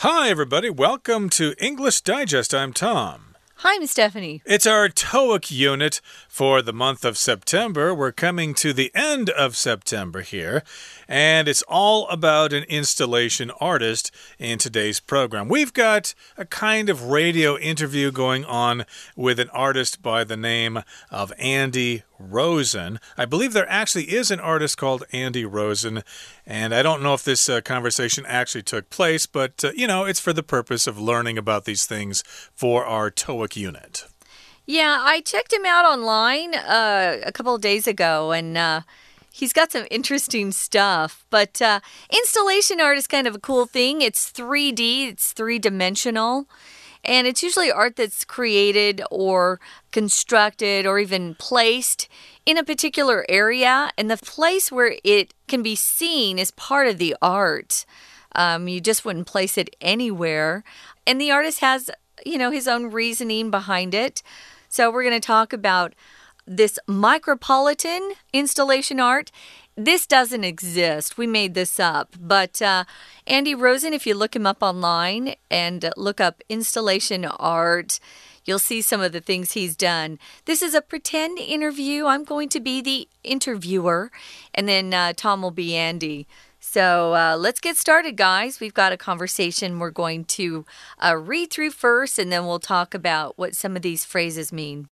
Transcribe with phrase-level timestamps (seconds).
[0.00, 0.68] Hi, everybody.
[0.68, 2.54] Welcome to English Digest.
[2.54, 3.34] I'm Tom.
[3.60, 4.42] Hi, I'm Stephanie.
[4.44, 7.94] It's our TOEIC unit for the month of September.
[7.94, 10.62] We're coming to the end of September here,
[11.08, 15.48] and it's all about an installation artist in today's program.
[15.48, 18.84] We've got a kind of radio interview going on
[19.16, 22.98] with an artist by the name of Andy Rosen.
[23.16, 26.02] I believe there actually is an artist called Andy Rosen,
[26.46, 30.04] and I don't know if this uh, conversation actually took place, but uh, you know,
[30.04, 32.22] it's for the purpose of learning about these things
[32.54, 34.06] for our TOEIC unit.
[34.66, 38.80] Yeah, I checked him out online uh, a couple of days ago, and uh,
[39.32, 41.24] he's got some interesting stuff.
[41.30, 41.80] But uh,
[42.12, 44.02] installation art is kind of a cool thing.
[44.02, 46.48] It's 3D, it's three dimensional.
[47.06, 49.60] And it's usually art that's created or
[49.92, 52.08] constructed or even placed
[52.44, 53.90] in a particular area.
[53.96, 57.86] And the place where it can be seen is part of the art.
[58.34, 60.64] Um, you just wouldn't place it anywhere.
[61.06, 61.90] And the artist has,
[62.26, 64.22] you know, his own reasoning behind it.
[64.68, 65.94] So we're going to talk about
[66.46, 69.30] this micropolitan installation art.
[69.76, 71.18] This doesn't exist.
[71.18, 72.16] We made this up.
[72.18, 72.84] But uh,
[73.26, 78.00] Andy Rosen, if you look him up online and look up installation art,
[78.46, 80.18] you'll see some of the things he's done.
[80.46, 82.06] This is a pretend interview.
[82.06, 84.10] I'm going to be the interviewer,
[84.54, 86.26] and then uh, Tom will be Andy.
[86.58, 88.60] So uh, let's get started, guys.
[88.60, 90.64] We've got a conversation we're going to
[91.04, 94.88] uh, read through first, and then we'll talk about what some of these phrases mean.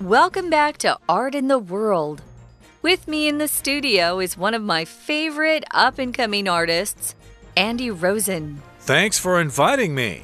[0.00, 2.20] Welcome back to Art in the World.
[2.82, 7.14] With me in the studio is one of my favorite up and coming artists,
[7.56, 8.60] Andy Rosen.
[8.80, 10.20] Thanks for inviting me.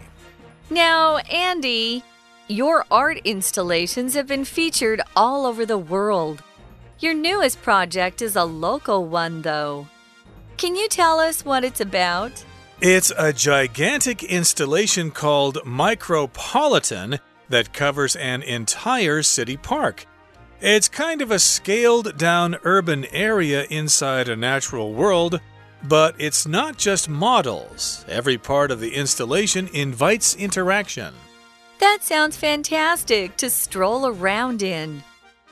[0.68, 2.04] Now, Andy,
[2.48, 6.42] your art installations have been featured all over the world.
[6.98, 9.88] Your newest project is a local one, though.
[10.58, 12.44] Can you tell us what it's about?
[12.82, 17.20] It's a gigantic installation called Micropolitan
[17.52, 20.06] that covers an entire city park.
[20.60, 25.40] It's kind of a scaled down urban area inside a natural world,
[25.84, 28.04] but it's not just models.
[28.08, 31.12] Every part of the installation invites interaction.
[31.78, 35.02] That sounds fantastic to stroll around in.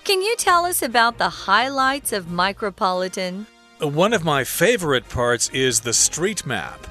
[0.04, 3.46] Can you tell us about the highlights of Micropolitan?
[3.80, 6.86] One of my favorite parts is the street map.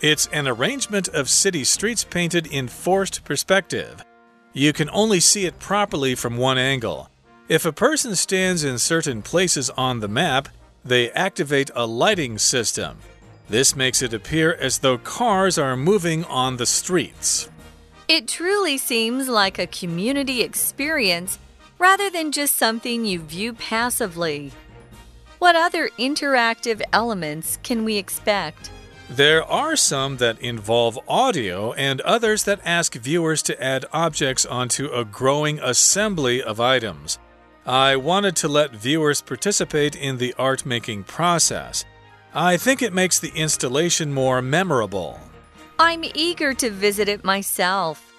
[0.00, 4.04] It's an arrangement of city streets painted in forced perspective.
[4.54, 7.08] You can only see it properly from one angle.
[7.48, 10.48] If a person stands in certain places on the map,
[10.84, 12.98] they activate a lighting system.
[13.48, 17.48] This makes it appear as though cars are moving on the streets.
[18.08, 21.38] It truly seems like a community experience
[21.78, 24.52] rather than just something you view passively.
[25.38, 28.70] What other interactive elements can we expect?
[29.16, 34.88] There are some that involve audio and others that ask viewers to add objects onto
[34.88, 37.18] a growing assembly of items.
[37.66, 41.84] I wanted to let viewers participate in the art making process.
[42.32, 45.20] I think it makes the installation more memorable.
[45.78, 48.14] I'm eager to visit it myself.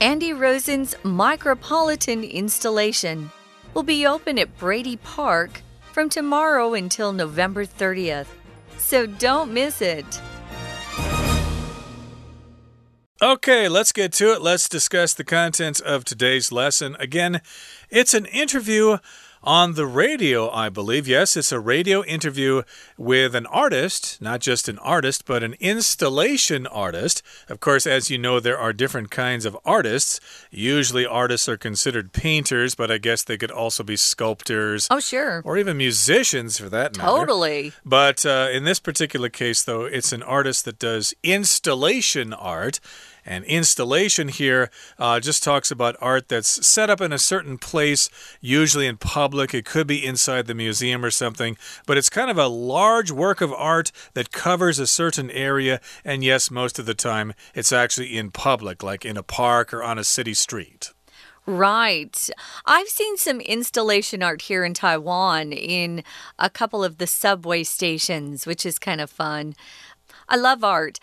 [0.00, 3.30] Andy Rosen's Micropolitan installation
[3.74, 5.60] will be open at Brady Park
[5.92, 8.28] from tomorrow until November 30th
[8.78, 10.20] so don't miss it.
[13.22, 14.42] Okay, let's get to it.
[14.42, 16.96] Let's discuss the contents of today's lesson.
[16.98, 17.40] Again,
[17.88, 18.98] it's an interview
[19.44, 21.08] on the radio, I believe.
[21.08, 22.62] Yes, it's a radio interview
[22.96, 27.22] with an artist, not just an artist, but an installation artist.
[27.48, 30.20] Of course, as you know, there are different kinds of artists.
[30.50, 34.86] Usually, artists are considered painters, but I guess they could also be sculptors.
[34.90, 35.42] Oh, sure.
[35.44, 37.10] Or even musicians for that matter.
[37.10, 37.72] Totally.
[37.84, 42.80] But uh, in this particular case, though, it's an artist that does installation art.
[43.24, 48.08] And installation here uh, just talks about art that's set up in a certain place,
[48.40, 49.54] usually in public.
[49.54, 53.40] It could be inside the museum or something, but it's kind of a large work
[53.40, 55.80] of art that covers a certain area.
[56.04, 59.82] And yes, most of the time it's actually in public, like in a park or
[59.82, 60.92] on a city street.
[61.44, 62.30] Right.
[62.66, 66.04] I've seen some installation art here in Taiwan in
[66.38, 69.54] a couple of the subway stations, which is kind of fun.
[70.28, 71.00] I love art.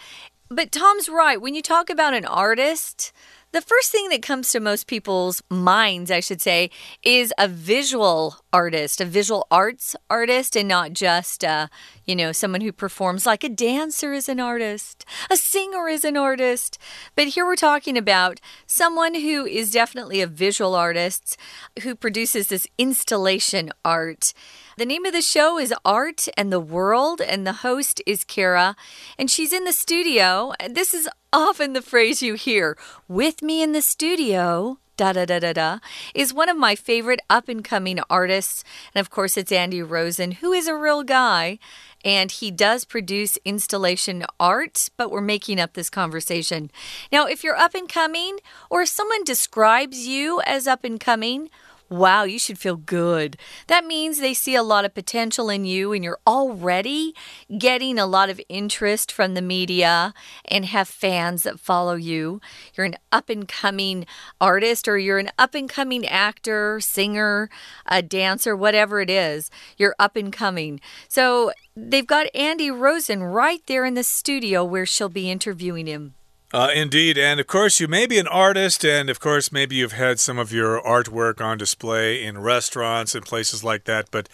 [0.51, 1.39] But Tom's right.
[1.39, 3.11] When you talk about an artist,
[3.51, 6.71] the first thing that comes to most people's minds, I should say,
[7.03, 11.67] is a visual artist, a visual arts artist, and not just, uh,
[12.05, 16.17] you know, someone who performs like a dancer is an artist, a singer is an
[16.17, 16.77] artist.
[17.15, 21.37] But here we're talking about someone who is definitely a visual artist
[21.83, 24.33] who produces this installation art.
[24.77, 28.75] The name of the show is Art and the World, and the host is Kara,
[29.17, 30.53] and she's in the studio.
[30.69, 35.39] This is often the phrase you hear with me in the studio da da da
[35.39, 35.79] da da,
[36.13, 38.65] is one of my favorite up and coming artists.
[38.93, 41.57] And of course, it's Andy Rosen, who is a real guy.
[42.03, 46.69] And he does produce installation art, but we're making up this conversation.
[47.13, 51.49] Now, if you're up and coming, or someone describes you as up and coming,
[51.89, 53.35] Wow, you should feel good.
[53.65, 57.15] That means they see a lot of potential in you and you're already
[57.57, 60.13] getting a lot of interest from the media
[60.45, 62.41] and have fans that follow you.
[62.75, 64.05] You're an up and coming
[64.39, 67.49] artist or you're an up and coming actor, singer,
[67.87, 69.49] a dancer, whatever it is.
[69.75, 70.79] You're up and coming.
[71.07, 76.13] So they've got Andy Rosen right there in the studio where she'll be interviewing him.
[76.51, 77.17] Uh, indeed.
[77.17, 80.39] And of course, you may be an artist, and of course, maybe you've had some
[80.39, 84.09] of your artwork on display in restaurants and places like that.
[84.09, 84.27] But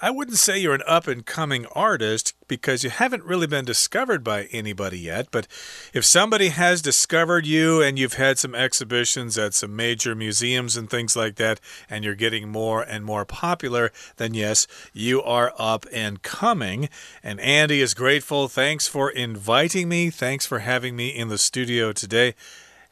[0.00, 4.22] I wouldn't say you're an up and coming artist because you haven't really been discovered
[4.22, 5.28] by anybody yet.
[5.30, 5.48] But
[5.94, 10.90] if somebody has discovered you and you've had some exhibitions at some major museums and
[10.90, 15.86] things like that, and you're getting more and more popular, then yes, you are up
[15.94, 16.90] and coming.
[17.22, 18.48] And Andy is grateful.
[18.48, 20.10] Thanks for inviting me.
[20.10, 22.34] Thanks for having me in the studio today.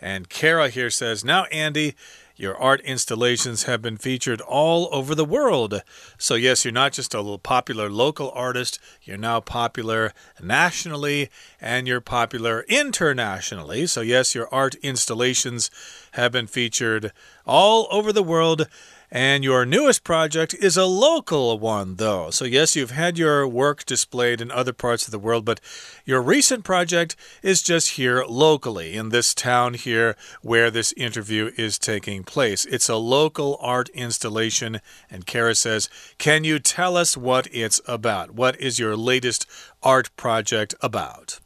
[0.01, 1.95] And Kara here says, Now, Andy,
[2.41, 5.83] your art installations have been featured all over the world.
[6.17, 11.29] So, yes, you're not just a little popular local artist, you're now popular nationally
[11.61, 13.87] and you're popular internationally.
[13.87, 15.71] So, yes, your art installations
[16.13, 17.13] have been featured
[17.45, 18.67] all over the world.
[19.13, 22.31] And your newest project is a local one, though.
[22.31, 25.61] So, yes, you've had your work displayed in other parts of the world, but
[26.05, 31.77] your recent project is just here locally in this town here where this interview is
[31.77, 32.65] taking place.
[32.67, 34.81] It's a local art installation.
[35.11, 38.31] And Kara says, Can you tell us what it's about?
[38.31, 39.45] What is your latest
[39.83, 41.41] art project about?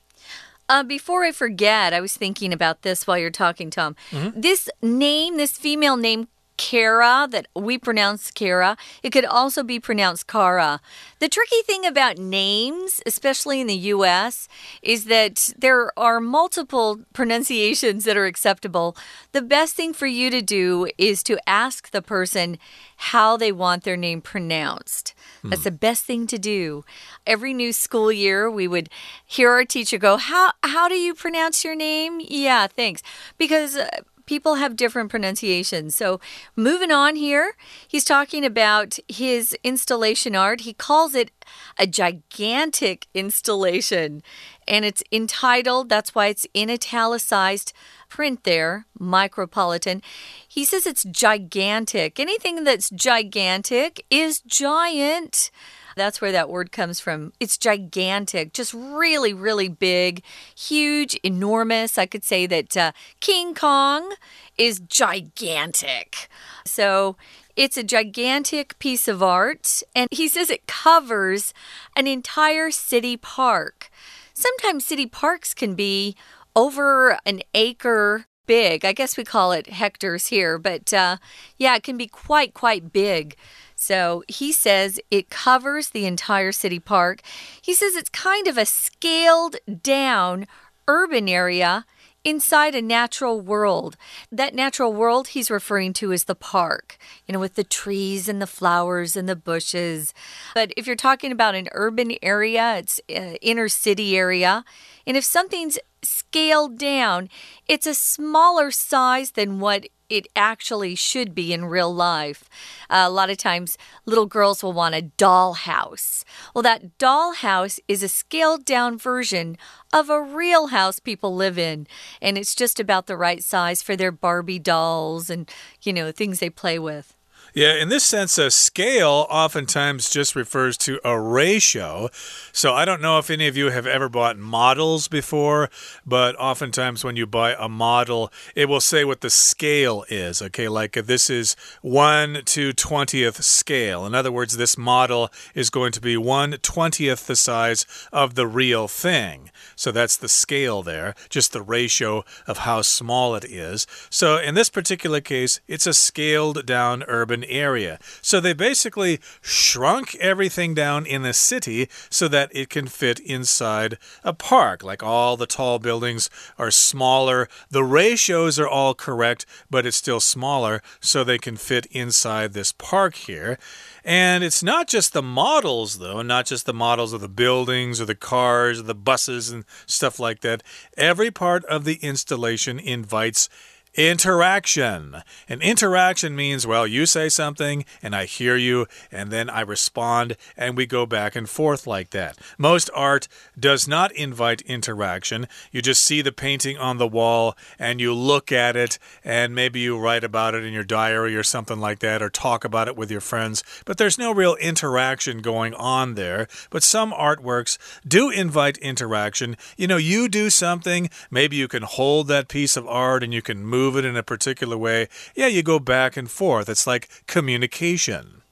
[0.68, 3.96] Uh, before I forget, I was thinking about this while you're talking, Tom.
[4.10, 4.42] Mm -hmm.
[4.42, 6.26] This name, this female name,
[6.56, 8.76] Kara, that we pronounce Kara.
[9.02, 10.80] It could also be pronounced Kara.
[11.18, 14.48] The tricky thing about names, especially in the US,
[14.82, 18.96] is that there are multiple pronunciations that are acceptable.
[19.32, 22.58] The best thing for you to do is to ask the person
[22.96, 25.14] how they want their name pronounced.
[25.42, 25.64] That's hmm.
[25.64, 26.84] the best thing to do.
[27.26, 28.88] Every new school year, we would
[29.24, 33.02] hear our teacher go, "How how do you pronounce your name?" Yeah, thanks.
[33.36, 33.88] Because uh,
[34.26, 35.94] people have different pronunciations.
[35.94, 36.20] So,
[36.56, 37.56] moving on here,
[37.86, 40.62] he's talking about his installation art.
[40.62, 41.30] He calls it
[41.78, 44.22] a gigantic installation,
[44.66, 47.72] and it's entitled, that's why it's in italicized
[48.08, 50.02] print there, Micropolitan.
[50.46, 52.20] He says it's gigantic.
[52.20, 55.50] Anything that's gigantic is giant.
[55.96, 57.32] That's where that word comes from.
[57.40, 60.22] It's gigantic, just really, really big,
[60.56, 61.98] huge, enormous.
[61.98, 64.14] I could say that uh, King Kong
[64.58, 66.28] is gigantic.
[66.64, 67.16] So
[67.56, 71.54] it's a gigantic piece of art, and he says it covers
[71.96, 73.90] an entire city park.
[74.32, 76.16] Sometimes city parks can be
[76.56, 78.84] over an acre big.
[78.84, 81.16] I guess we call it hectares here, but uh,
[81.58, 83.36] yeah, it can be quite, quite big.
[83.84, 87.20] So he says it covers the entire city park.
[87.60, 90.46] He says it's kind of a scaled down
[90.88, 91.84] urban area
[92.24, 93.98] inside a natural world.
[94.32, 98.40] That natural world he's referring to is the park, you know, with the trees and
[98.40, 100.14] the flowers and the bushes.
[100.54, 104.64] But if you're talking about an urban area, it's uh, inner city area.
[105.06, 107.28] And if something's scaled down,
[107.68, 112.48] it's a smaller size than what it actually should be in real life.
[112.88, 116.24] Uh, a lot of times, little girls will want a doll house.
[116.54, 119.58] Well, that doll house is a scaled down version
[119.92, 121.86] of a real house people live in,
[122.22, 125.50] and it's just about the right size for their Barbie dolls and,
[125.82, 127.14] you know, things they play with.
[127.56, 132.08] Yeah, in this sense, a scale oftentimes just refers to a ratio.
[132.50, 135.70] So I don't know if any of you have ever bought models before,
[136.04, 140.42] but oftentimes when you buy a model, it will say what the scale is.
[140.42, 144.04] Okay, like uh, this is 1 to 20th scale.
[144.04, 148.48] In other words, this model is going to be 1 20th the size of the
[148.48, 149.52] real thing.
[149.76, 153.86] So that's the scale there, just the ratio of how small it is.
[154.10, 157.98] So in this particular case, it's a scaled down urban area.
[158.22, 163.98] So they basically shrunk everything down in a city so that it can fit inside
[164.22, 164.82] a park.
[164.82, 167.48] Like all the tall buildings are smaller.
[167.70, 172.72] The ratios are all correct, but it's still smaller so they can fit inside this
[172.72, 173.58] park here.
[174.04, 178.04] And it's not just the models, though, not just the models of the buildings or
[178.04, 180.62] the cars or the buses and stuff like that.
[180.96, 183.48] Every part of the installation invites
[183.96, 185.22] Interaction.
[185.48, 190.36] An interaction means, well, you say something and I hear you, and then I respond,
[190.56, 192.36] and we go back and forth like that.
[192.58, 195.46] Most art does not invite interaction.
[195.70, 199.78] You just see the painting on the wall and you look at it, and maybe
[199.78, 202.96] you write about it in your diary or something like that, or talk about it
[202.96, 206.48] with your friends, but there's no real interaction going on there.
[206.68, 209.56] But some artworks do invite interaction.
[209.76, 213.40] You know, you do something, maybe you can hold that piece of art and you
[213.40, 216.68] can move move it in a particular way, yeah, you go back and forth.
[216.70, 218.42] It's like communication.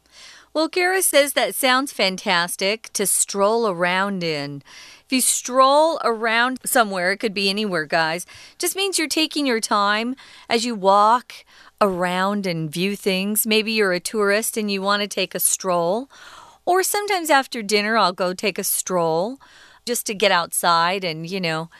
[0.53, 4.62] Well, Kara says that sounds fantastic to stroll around in.
[5.07, 8.27] If you stroll around somewhere, it could be anywhere, guys,
[8.59, 10.15] just means you're taking your time
[10.51, 11.33] as you walk
[11.81, 13.47] around and view things.
[13.47, 16.11] Maybe you're a tourist and you want to take a stroll.
[16.67, 19.39] Or sometimes after dinner, I'll go take a stroll
[19.87, 21.71] just to get outside and, you know,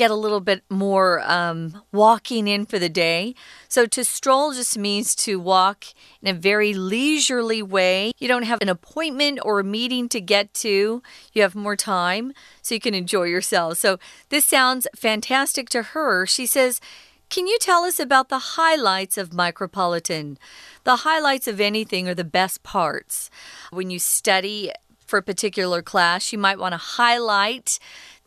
[0.00, 3.34] get a little bit more um, walking in for the day.
[3.68, 5.84] So to stroll just means to walk
[6.22, 8.12] in a very leisurely way.
[8.16, 11.02] You don't have an appointment or a meeting to get to,
[11.34, 13.76] you have more time so you can enjoy yourself.
[13.76, 13.98] So
[14.30, 16.24] this sounds fantastic to her.
[16.24, 16.80] She says,
[17.28, 20.38] can you tell us about the highlights of Micropolitan?
[20.84, 23.28] The highlights of anything are the best parts.
[23.70, 24.72] When you study
[25.06, 27.78] for a particular class, you might want to highlight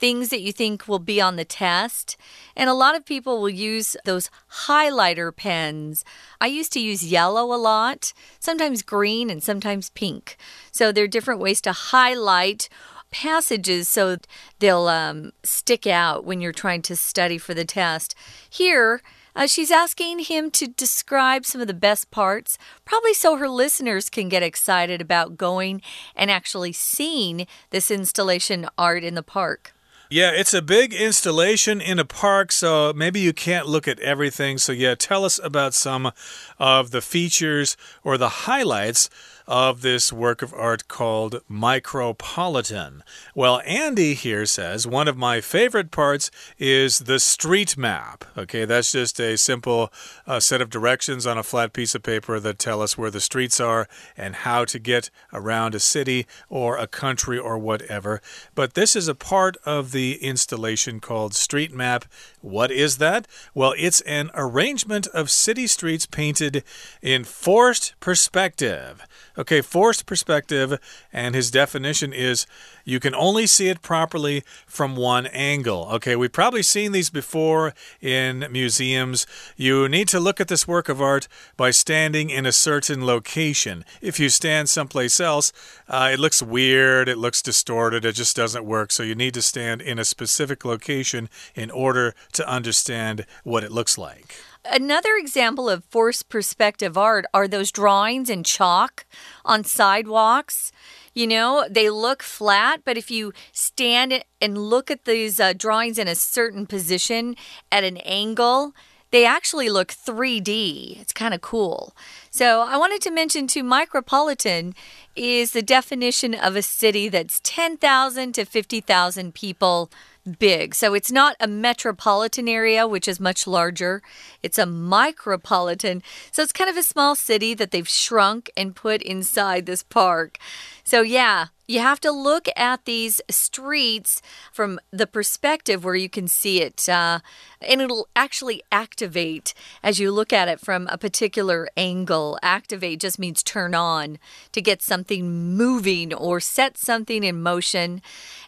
[0.04, 2.18] things that you think will be on the test.
[2.58, 4.30] And a lot of people will use those
[4.68, 6.04] highlighter pens.
[6.42, 10.36] I used to use yellow a lot, sometimes green, and sometimes pink.
[10.74, 12.68] So there are different ways to highlight
[13.12, 14.18] passages so
[14.60, 18.14] they'll um, stick out when you're trying to study for the test.
[18.50, 19.02] Here,
[19.38, 24.10] uh, she's asking him to describe some of the best parts, probably so her listeners
[24.10, 25.82] can get excited about going
[26.14, 29.73] and actually seeing this installation art in the park.
[30.14, 34.60] Yeah, it's a big installation in a park, so maybe you can't look at everything.
[34.60, 36.12] So, yeah, tell us about some
[36.60, 39.10] of the features or the highlights
[39.48, 43.02] of this work of art called Micropolitan.
[43.36, 48.26] Well, Andy here says one of my favorite parts is the street map.
[48.38, 49.92] Okay, that's just a simple
[50.26, 53.22] uh, set of directions on a flat piece of paper that tell us where the
[53.22, 58.22] streets are and how to get around a city or a country or whatever.
[58.56, 62.06] But this is a part of the installation called Street Map.
[62.44, 63.26] What is that?
[63.56, 66.66] Well, it's an arrangement of city streets painted
[67.02, 69.02] in forced perspective.
[69.38, 70.78] Okay, forced perspective,
[71.14, 72.46] and his definition is
[72.84, 75.88] you can only see it properly from one angle.
[75.94, 79.26] Okay, we've probably seen these before in museums.
[79.56, 83.86] You need to look at this work of art by standing in a certain location.
[84.02, 85.54] If you stand someplace else,
[85.88, 88.92] uh, it looks weird, it looks distorted, it just doesn't work.
[88.92, 93.72] So you need to stand in a specific location in order to understand what it
[93.72, 94.36] looks like.
[94.66, 99.06] Another example of forced perspective art are those drawings in chalk
[99.44, 100.72] on sidewalks.
[101.14, 106.00] You know, they look flat, but if you stand and look at these uh, drawings
[106.00, 107.36] in a certain position
[107.72, 108.74] at an angle,
[109.12, 111.00] they actually look 3D.
[111.00, 111.96] It's kind of cool.
[112.32, 114.74] So, I wanted to mention too micropolitan
[115.16, 119.92] is the definition of a city that's 10,000 to 50,000 people
[120.40, 120.76] big.
[120.76, 124.02] So it's not a metropolitan area, which is much larger.
[124.42, 126.02] It's a micropolitan.
[126.32, 130.38] So it's kind of a small city that they've shrunk and put inside this park.
[130.84, 136.28] So, yeah, you have to look at these streets from the perspective where you can
[136.28, 137.20] see it, uh,
[137.62, 142.38] and it'll actually activate as you look at it from a particular angle.
[142.42, 144.18] Activate just means turn on
[144.52, 148.02] to get something moving or set something in motion.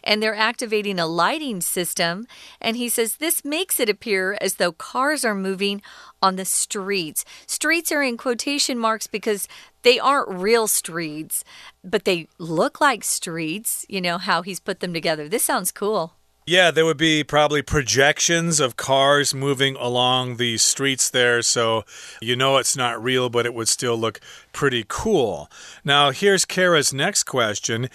[0.04, 2.26] And they're activating a lighting system.
[2.60, 5.82] And he says this makes it appear as though cars are moving
[6.26, 7.24] on the streets.
[7.46, 9.46] Streets are in quotation marks because
[9.82, 11.44] they aren't real streets,
[11.84, 13.86] but they look like streets.
[13.88, 15.28] You know how he's put them together.
[15.28, 16.14] This sounds cool.
[16.48, 21.84] Yeah, there would be probably projections of cars moving along the streets there, so
[22.20, 24.20] you know it's not real, but it would still look
[24.52, 25.50] pretty cool.
[25.84, 27.88] Now, here's Kara's next question.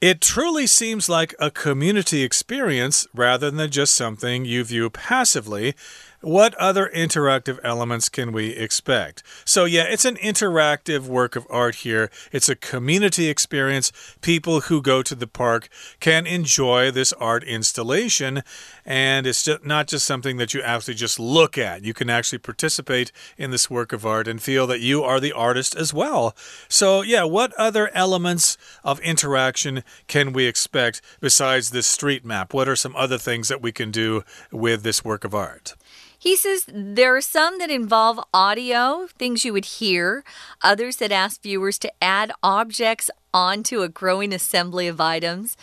[0.00, 5.74] It truly seems like a community experience rather than just something you view passively.
[6.20, 9.22] What other interactive elements can we expect?
[9.44, 12.10] So, yeah, it's an interactive work of art here.
[12.32, 13.92] It's a community experience.
[14.20, 15.68] People who go to the park
[16.00, 18.42] can enjoy this art installation.
[18.84, 21.84] And it's just not just something that you actually just look at.
[21.84, 25.32] You can actually participate in this work of art and feel that you are the
[25.32, 26.34] artist as well.
[26.68, 32.52] So, yeah, what other elements of interaction can we expect besides this street map?
[32.52, 35.76] What are some other things that we can do with this work of art?
[36.18, 40.24] He says there are some that involve audio, things you would hear,
[40.62, 45.56] others that ask viewers to add objects onto a growing assembly of items.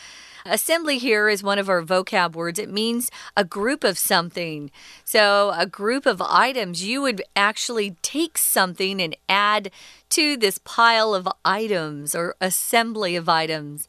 [0.48, 2.60] Assembly here is one of our vocab words.
[2.60, 4.70] It means a group of something.
[5.04, 9.72] So, a group of items, you would actually take something and add
[10.12, 13.88] to this pile of items or assembly of items.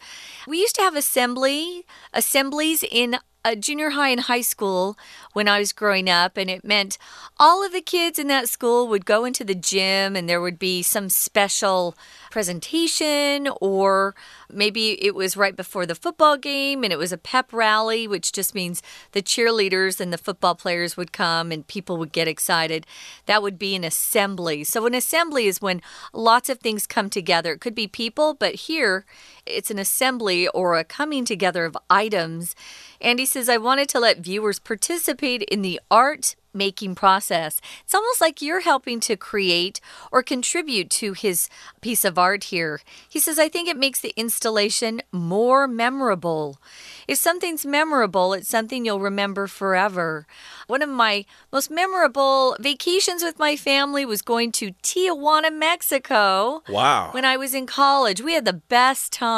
[0.48, 3.18] We used to have assembly assemblies in
[3.54, 4.96] junior high and high school
[5.32, 6.98] when I was growing up, and it meant
[7.38, 10.58] all of the kids in that school would go into the gym and there would
[10.58, 11.94] be some special
[12.30, 14.14] presentation, or
[14.50, 18.32] maybe it was right before the football game and it was a pep rally, which
[18.32, 22.86] just means the cheerleaders and the football players would come and people would get excited.
[23.26, 24.64] That would be an assembly.
[24.64, 27.52] So, an assembly is when lots of things come together.
[27.52, 29.04] It could be people, but here
[29.46, 32.54] it's an assembly or a coming together of items.
[33.00, 37.60] And he says, I wanted to let viewers participate in the art making process.
[37.84, 41.48] It's almost like you're helping to create or contribute to his
[41.80, 42.80] piece of art here.
[43.08, 46.58] He says, I think it makes the installation more memorable.
[47.06, 50.26] If something's memorable, it's something you'll remember forever.
[50.66, 56.62] One of my most memorable vacations with my family was going to Tijuana, Mexico.
[56.68, 57.10] Wow.
[57.12, 59.35] When I was in college, we had the best time.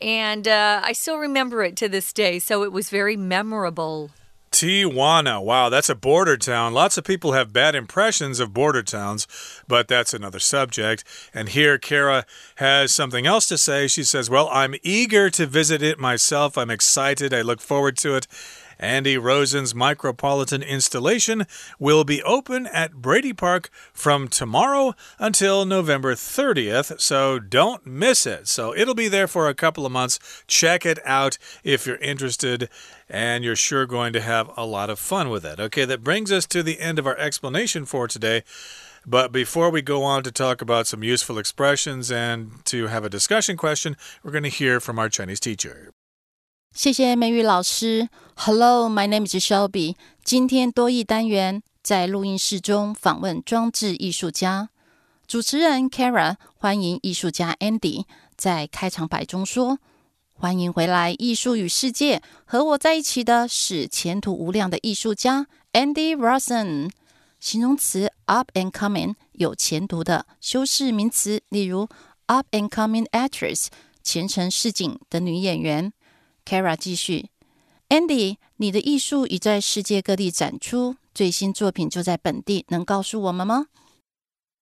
[0.00, 4.10] And uh, I still remember it to this day, so it was very memorable.
[4.52, 5.42] Tijuana.
[5.42, 6.74] Wow, that's a border town.
[6.74, 9.26] Lots of people have bad impressions of border towns,
[9.66, 11.04] but that's another subject.
[11.32, 12.26] And here, Kara
[12.56, 13.88] has something else to say.
[13.88, 16.58] She says, Well, I'm eager to visit it myself.
[16.58, 17.32] I'm excited.
[17.32, 18.26] I look forward to it.
[18.78, 21.46] Andy Rosen's Micropolitan installation
[21.78, 28.48] will be open at Brady Park from tomorrow until November 30th, so don't miss it.
[28.48, 30.18] So it'll be there for a couple of months.
[30.46, 32.68] Check it out if you're interested,
[33.08, 35.60] and you're sure going to have a lot of fun with it.
[35.60, 38.42] Okay, that brings us to the end of our explanation for today.
[39.04, 43.10] But before we go on to talk about some useful expressions and to have a
[43.10, 45.92] discussion question, we're going to hear from our Chinese teacher.
[46.74, 48.08] 谢谢美语老师。
[48.34, 49.94] Hello, my name is Shelby。
[50.24, 54.70] 今天多义单元在录音室中访问装置艺术家。
[55.26, 58.06] 主持人 Kara 欢迎艺术家 Andy，
[58.38, 59.80] 在开场白中说
[60.32, 62.22] ：“欢迎回来，艺术与世界。
[62.46, 66.90] 和我在一起的是前途无量的艺术家 Andy Rosen。”
[67.38, 71.86] 形容词 up and coming 有前途的修饰名词，例如
[72.26, 73.66] up and coming actress
[74.02, 75.92] 前程似锦的女演员。
[76.44, 77.30] Kara 继续
[77.88, 83.66] ，Andy，你的艺术已在世界各地展出，最新作品就在本地，能告诉我们吗？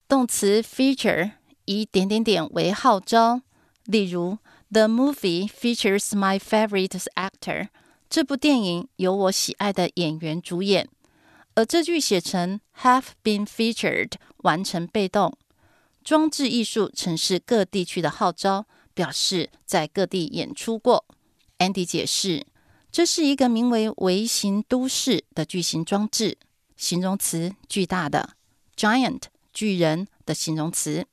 [0.09, 1.33] 动词 feature
[1.65, 3.43] 以点点点为号召，
[3.85, 4.39] 例如
[4.71, 7.69] ，The movie features my favorite actor。
[8.09, 10.89] 这部电影由我喜爱的演员主演。
[11.55, 15.37] 而这句写成 have been featured，完成被动。
[16.03, 21.05] 装置艺术曾是各地区的号召，表示在各地演出过。
[21.61, 22.47] Andy 解释，
[22.91, 26.39] 这是一个名为“微型都市”的巨型装置，
[26.75, 28.31] 形容词巨大的
[28.75, 31.07] ，giant 巨人的形容词，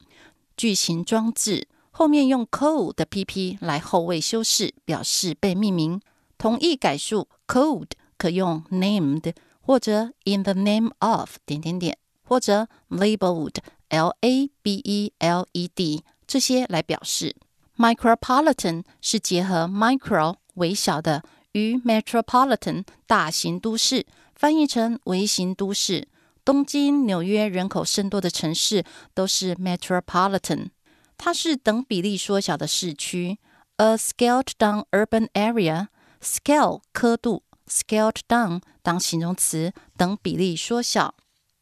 [0.56, 6.00] 巨型装置后面用 code 的 pp 来后位修饰，表示被命名。
[6.38, 13.56] 同义改述 code 可用 named 或者 in the name of 点点点，或者 labeled
[13.90, 17.36] l a b e l e d 这些来表示。
[17.77, 26.09] Micropolitan 是结合 micro 微小的与 metropolitan 大型都市，翻译成微型都市。
[26.45, 28.85] 东京、纽约人口甚多的城市
[29.15, 30.71] 都是 metropolitan，
[31.17, 33.39] 它是等比例缩小的市区。
[33.77, 41.15] A scaled down urban area，scale 刻度，scaled down 当形容词，等比例缩小。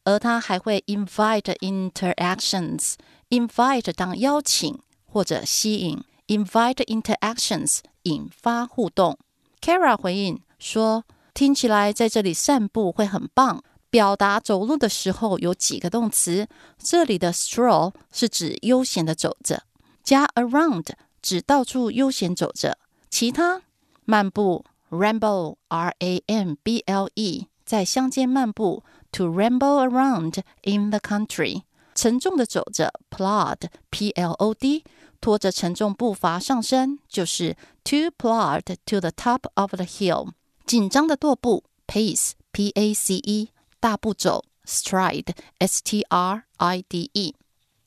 [0.04, 4.80] 而它还会 invite interactions，invite 当邀请。
[5.14, 9.18] 或者吸引，invite interactions，引发互动。
[9.60, 13.62] Kara 回应说：“听起来在这里散步会很棒。
[13.90, 16.46] 表达走路的时候有几个动词，
[16.78, 19.64] 这里的 stroll 是指悠闲的走着，
[20.04, 20.86] 加 around
[21.20, 22.78] 指到处悠闲走着。
[23.10, 23.62] 其他
[24.04, 31.62] 漫步，ramble，r a m b l e，在乡间漫步 to ramble around in the country。
[31.96, 34.84] 沉重的走着，plod，p l o d，
[35.21, 40.31] 拖着沉重步伐上升，就是 to plod to the top of the hill。
[40.65, 43.49] 紧张的踱步，pace，p a c e，
[43.79, 47.35] 大步走，stride，s t r i d e。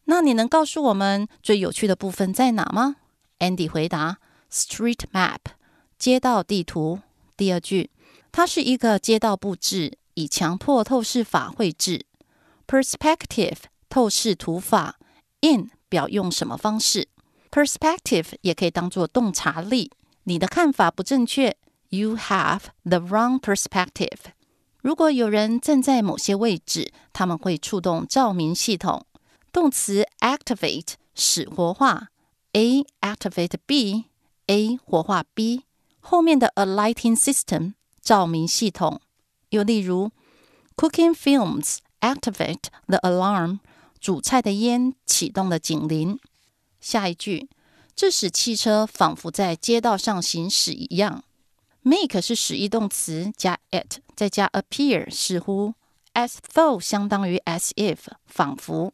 [0.04, 2.96] 那你能告诉我们最有趣的部分在哪吗
[3.40, 4.18] ？Andy 回答
[4.50, 5.38] ：Street map，
[5.98, 7.00] 街道地图。
[7.36, 7.90] 第二句，
[8.32, 12.06] 它是一个街道布置，以强迫透视法绘制。
[12.66, 14.98] Perspective，透视图法。
[15.40, 17.06] In 表用什么方式
[17.51, 19.91] ？Perspective 也可以当做洞察力。
[20.23, 21.55] 你的看法不正确，
[21.89, 24.19] You have the wrong perspective。
[24.81, 29.05] 如果有人站在某些位置，他们会触动照明系统。
[29.51, 32.07] 动词 activate 使活化，
[32.53, 35.63] A activate B，A 活化 B，
[35.99, 38.99] 后面的 a lighting system 照明系统。
[39.49, 40.11] 又例如，
[40.75, 43.59] cooking films activate the alarm，
[43.99, 46.19] 煮菜的烟启动了警铃。
[46.80, 47.48] 下一句，
[47.94, 51.24] 这使汽车仿佛在街道上行驶一样。
[51.82, 55.74] make 是使役动词加 it 再加 appear 似乎
[56.14, 58.92] ，as though 相当于 as if 仿佛。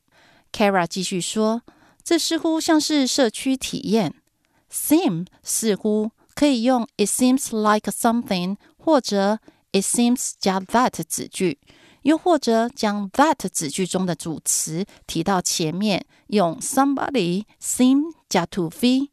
[0.52, 1.62] Kara 继续说
[2.04, 4.14] ：“这似乎像是社区体验。
[4.70, 9.40] Seem 似乎可以用 It seems like something，或者
[9.72, 11.58] It seems 加 that 子句，
[12.04, 19.10] 又或者将 that 子句中的主词提到前面，用 somebody seem 加 to be。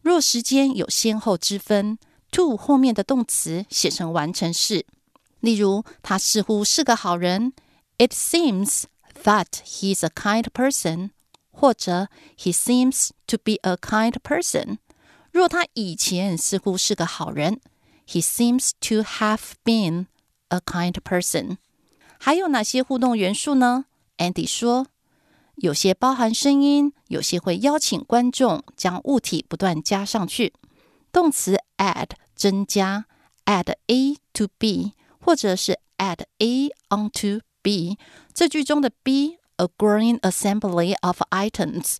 [0.00, 1.98] 若时间有先后之分
[2.30, 4.86] ，to 后面的动词写成完成式。
[5.40, 7.52] 例如，他似乎是个好人。
[7.98, 8.84] It seems。”
[9.22, 11.10] that he's a kind person，
[11.50, 14.78] 或者 he seems to be a kind person。
[15.30, 17.60] 若他以前似乎是个好人
[18.08, 20.06] ，he seems to have been
[20.48, 21.58] a kind person。
[22.26, 23.84] 还有哪些互动元素呢
[24.16, 24.86] ？Andy 说，
[25.56, 30.54] 有些包含声音，有些会邀请观众将物体不断加上去。
[31.12, 33.04] 动词 add 增加
[33.44, 37.98] ，add A to B，或者是 add A onto B。
[38.32, 41.96] 这句中的 b a growing assembly of items，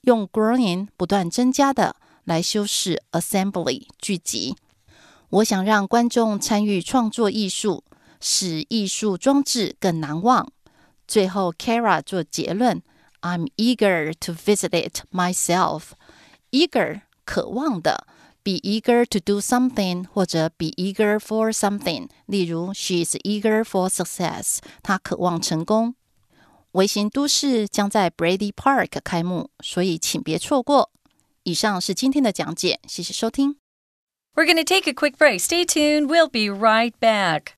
[0.00, 4.56] 用 growing 不断增加的来修饰 assembly 聚集。
[5.28, 7.84] 我想让观众参与创作艺术，
[8.19, 10.51] 使艺术装置更难忘。
[11.07, 12.81] 最后，Kara 做结论：
[13.21, 15.91] I'm eager to visit it myself.
[16.51, 18.07] Eager 渴望的，
[18.43, 22.09] be eager to do something 或者 be eager for something。
[22.25, 25.95] 例如，She is eager for success，她渴望成功。
[26.71, 30.91] 微型都市将在 Brady Park 开幕，所以请别错过。
[31.43, 33.57] 以上是今天的讲解，谢谢收听。
[34.33, 35.39] We're going to take a quick break.
[35.39, 36.07] Stay tuned.
[36.07, 37.54] We'll be right back.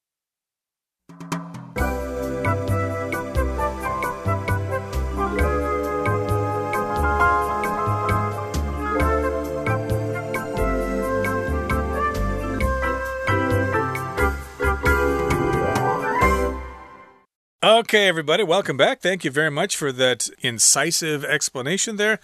[17.60, 19.00] Okay, everybody, welcome back.
[19.00, 22.18] Thank you very much for that incisive explanation there.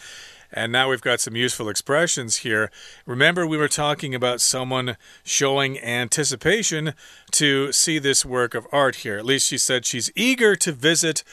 [0.54, 2.70] And now we've got some useful expressions here.
[3.06, 6.94] Remember, we were talking about someone showing anticipation
[7.32, 9.18] to see this work of art here.
[9.18, 11.24] At least she said she's eager to visit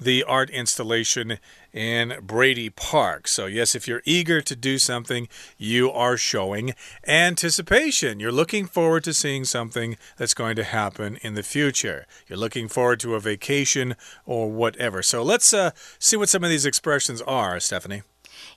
[0.00, 1.38] the art installation
[1.74, 3.28] in Brady Park.
[3.28, 6.74] So, yes, if you're eager to do something, you are showing
[7.06, 8.18] anticipation.
[8.18, 12.06] You're looking forward to seeing something that's going to happen in the future.
[12.26, 15.02] You're looking forward to a vacation or whatever.
[15.02, 18.02] So, let's uh, see what some of these expressions are, Stephanie.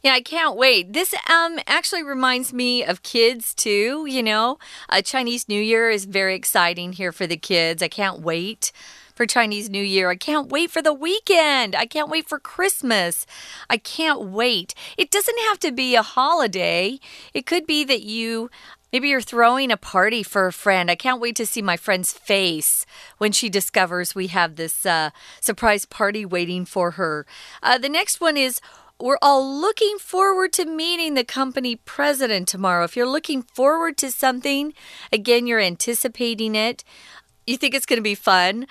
[0.03, 0.91] Yeah, I can't wait.
[0.91, 4.59] This um actually reminds me of kids too, you know.
[4.89, 7.81] Uh, Chinese New Year is very exciting here for the kids.
[7.81, 8.73] I can't wait
[9.15, 10.09] for Chinese New Year.
[10.09, 11.73] I can't wait for the weekend.
[11.73, 13.25] I can't wait for Christmas.
[13.69, 14.75] I can't wait.
[14.97, 16.99] It doesn't have to be a holiday,
[17.33, 18.49] it could be that you.
[18.91, 20.91] Maybe you're throwing a party for a friend.
[20.91, 22.85] I can't wait to see my friend's face
[23.17, 25.09] when she discovers we have this uh,
[25.41, 27.25] surprise party waiting for her.
[27.63, 28.61] Uh, the next one is
[28.99, 32.83] we're all looking forward to meeting the company president tomorrow.
[32.83, 34.73] If you're looking forward to something,
[35.11, 36.83] again, you're anticipating it
[37.45, 38.67] you think it's going to be fun.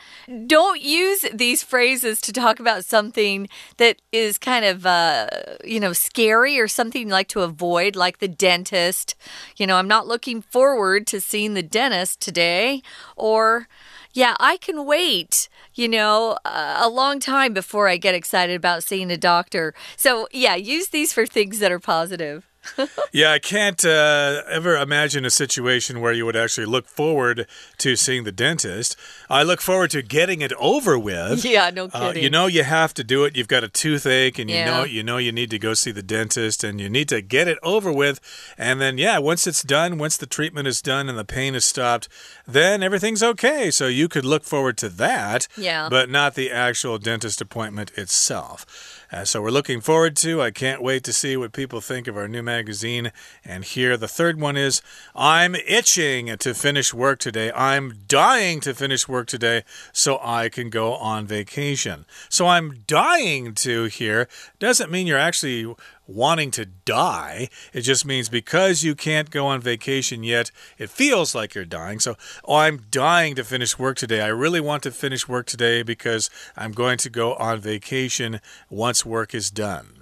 [0.47, 5.29] Don't use these phrases to talk about something that is kind of, uh,
[5.65, 9.15] you know, scary or something you like to avoid, like the dentist.
[9.57, 12.83] You know, I'm not looking forward to seeing the dentist today.
[13.17, 13.69] Or,
[14.13, 19.11] yeah, I can wait, you know, a long time before I get excited about seeing
[19.11, 19.75] a doctor.
[19.97, 22.52] So, yeah, use these for things that are positive.
[23.13, 27.47] yeah, I can't uh, ever imagine a situation where you would actually look forward
[27.79, 28.97] to seeing the dentist.
[29.29, 31.45] I look forward to getting it over with.
[31.53, 32.23] Yeah, no Uh, kidding.
[32.23, 33.37] you know you have to do it.
[33.37, 34.71] You've got a toothache, and you Yeah.
[34.79, 37.49] know you know you need to go see the dentist, and you need to get
[37.49, 38.21] it over with.
[38.57, 41.65] And then yeah, once it's done, once the treatment is done and the pain is
[41.65, 42.09] stopped,
[42.47, 43.71] then everything's okay.
[43.71, 45.49] So you could look forward to that.
[45.57, 45.89] Yeah.
[45.91, 49.02] But not the actual dentist appointment itself.
[49.13, 50.41] Uh, so we're looking forward to.
[50.41, 53.13] I can't wait to see what people think of our new magazine.
[53.45, 54.81] And here, the third one is
[55.15, 57.53] I'm itching to finish work today.
[57.53, 62.07] I'm dying to finish work today so I can go on vacation.
[62.31, 65.75] So I'm dying to here doesn't mean you're actually
[66.15, 67.49] wanting to die.
[67.73, 72.01] It just means because you can't go on vacation yet, it feels like you're dying.
[72.01, 74.21] So, oh, I'm dying to finish work today.
[74.21, 79.05] I really want to finish work today because I'm going to go on vacation once
[79.05, 80.02] work is done.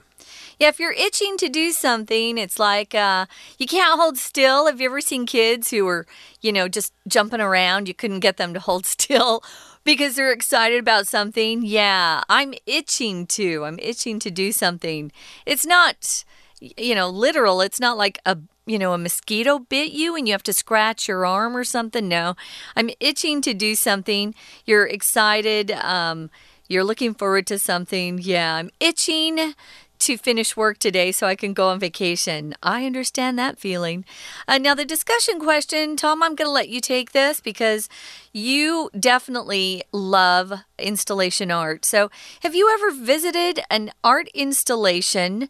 [0.61, 3.25] Yeah, if you're itching to do something, it's like uh,
[3.59, 4.67] you can't hold still.
[4.67, 6.07] Have you ever seen kids who are,
[6.43, 7.89] you know, just jumping around?
[7.89, 9.43] You couldn't get them to hold still
[9.85, 11.63] because they're excited about something.
[11.65, 13.65] Yeah, I'm itching to.
[13.65, 15.11] I'm itching to do something.
[15.47, 16.25] It's not,
[16.61, 17.63] you know, literal.
[17.63, 21.09] It's not like a you know, a mosquito bit you and you have to scratch
[21.09, 22.07] your arm or something.
[22.07, 22.37] No,
[22.77, 24.35] I'm itching to do something.
[24.67, 25.71] You're excited.
[25.71, 26.31] Um,
[26.69, 28.21] you're looking forward to something.
[28.23, 29.55] Yeah, I'm itching
[30.01, 32.55] to finish work today so I can go on vacation.
[32.63, 34.05] I understand that feeling.
[34.49, 37.89] Uh, now, the discussion question, Tom, I'm going to let you take this because
[38.33, 41.85] you definitely love installation art.
[41.85, 42.11] So,
[42.43, 45.49] have you ever visited an art installation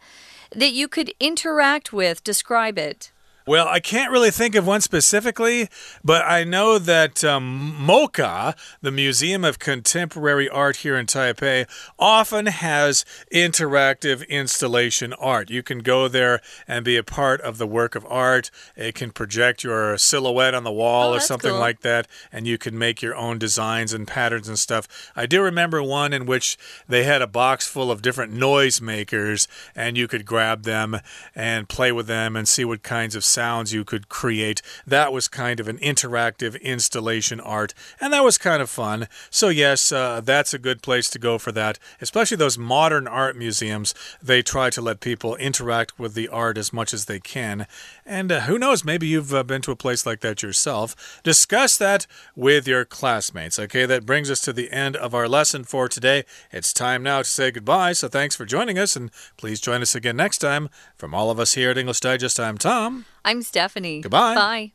[0.50, 2.22] that you could interact with?
[2.24, 3.12] Describe it.
[3.50, 5.68] Well, I can't really think of one specifically,
[6.04, 12.46] but I know that um, MoCA, the Museum of Contemporary Art here in Taipei, often
[12.46, 15.50] has interactive installation art.
[15.50, 18.52] You can go there and be a part of the work of art.
[18.76, 21.58] It can project your silhouette on the wall Oh, or something cool.
[21.58, 24.86] like that, and you can make your own designs and patterns and stuff.
[25.16, 29.48] I do remember one in which they had a box full of different noise makers,
[29.74, 31.00] and you could grab them
[31.34, 34.60] and play with them and see what kinds of sounds you could create.
[34.86, 39.08] That was kind of an interactive installation art, and that was kind of fun.
[39.30, 43.38] So, yes, uh, that's a good place to go for that, especially those modern art
[43.38, 43.94] museums.
[44.22, 47.66] They try to let people interact with the art as much as they can.
[48.04, 51.22] And uh, who knows, maybe you've uh, been to a place like that yourself.
[51.22, 53.58] Discuss that with your classmates.
[53.58, 56.24] Okay, that brings us to the end of our lesson for today.
[56.52, 59.94] It's time now to say goodbye, so thanks for joining us, and please join us
[59.94, 60.68] again next time.
[60.98, 63.06] From all of us here at English Digest, I'm Tom.
[63.30, 64.00] I'm Stephanie.
[64.00, 64.34] Goodbye.
[64.34, 64.72] Bye.